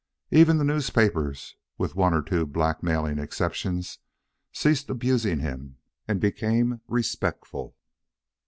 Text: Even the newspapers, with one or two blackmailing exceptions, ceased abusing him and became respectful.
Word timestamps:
Even 0.31 0.57
the 0.57 0.63
newspapers, 0.63 1.57
with 1.77 1.93
one 1.95 2.11
or 2.11 2.23
two 2.23 2.47
blackmailing 2.47 3.19
exceptions, 3.19 3.99
ceased 4.51 4.89
abusing 4.89 5.41
him 5.41 5.77
and 6.07 6.19
became 6.19 6.81
respectful. 6.87 7.75